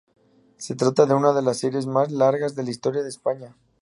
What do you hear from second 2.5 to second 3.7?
de la historia de España.